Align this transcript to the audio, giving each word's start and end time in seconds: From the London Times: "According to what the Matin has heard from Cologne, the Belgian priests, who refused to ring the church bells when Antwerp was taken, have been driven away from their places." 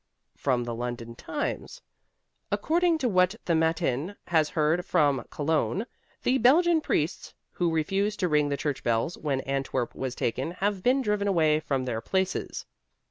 From 0.35 0.63
the 0.63 0.73
London 0.73 1.13
Times: 1.13 1.79
"According 2.51 2.97
to 2.97 3.07
what 3.07 3.35
the 3.45 3.53
Matin 3.53 4.15
has 4.29 4.49
heard 4.49 4.83
from 4.83 5.23
Cologne, 5.29 5.85
the 6.23 6.39
Belgian 6.39 6.81
priests, 6.81 7.35
who 7.51 7.71
refused 7.71 8.19
to 8.21 8.27
ring 8.27 8.49
the 8.49 8.57
church 8.57 8.83
bells 8.83 9.15
when 9.15 9.41
Antwerp 9.41 9.93
was 9.93 10.15
taken, 10.15 10.53
have 10.53 10.81
been 10.81 11.03
driven 11.03 11.27
away 11.27 11.59
from 11.59 11.85
their 11.85 12.01
places." 12.01 12.65